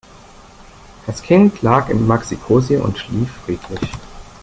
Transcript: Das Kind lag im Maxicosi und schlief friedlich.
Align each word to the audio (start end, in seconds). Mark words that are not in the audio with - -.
Das 1.05 1.21
Kind 1.21 1.61
lag 1.61 1.89
im 1.89 2.07
Maxicosi 2.07 2.77
und 2.77 2.97
schlief 2.97 3.29
friedlich. 3.45 3.87